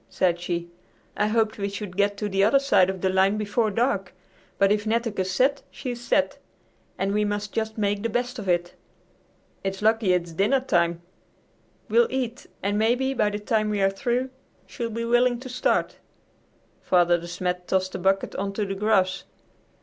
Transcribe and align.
said 0.09 0.39
she; 0.39 0.67
"I 1.15 1.27
hoped 1.27 1.59
we 1.59 1.69
should 1.69 1.95
get 1.95 2.17
to 2.17 2.27
the 2.27 2.43
other 2.43 2.57
side 2.57 2.89
of 2.89 3.01
the 3.01 3.09
line 3.09 3.37
before 3.37 3.69
dark, 3.69 4.15
but 4.57 4.71
if 4.71 4.87
Netteke's 4.87 5.29
set, 5.29 5.61
she's 5.69 6.01
set, 6.01 6.39
and 6.97 7.13
we 7.13 7.23
must 7.23 7.53
just 7.53 7.77
make 7.77 8.01
the 8.01 8.09
best 8.09 8.39
of 8.39 8.49
it. 8.49 8.73
It's 9.63 9.83
lucky 9.83 10.13
it's 10.13 10.31
dinner 10.31 10.59
time. 10.59 11.03
We'll 11.87 12.07
eat, 12.09 12.47
and 12.63 12.79
maybe 12.79 13.13
by 13.13 13.29
the 13.29 13.37
time 13.37 13.69
we 13.69 13.79
are 13.79 13.91
through 13.91 14.31
she'll 14.65 14.89
be 14.89 15.05
willing 15.05 15.39
to 15.41 15.49
start." 15.49 15.97
Father 16.81 17.19
De 17.19 17.27
Smet 17.27 17.67
tossed 17.67 17.93
a 17.93 17.99
bucket 17.99 18.33
on 18.37 18.53
to 18.53 18.65
the 18.65 18.73
grass. 18.73 19.25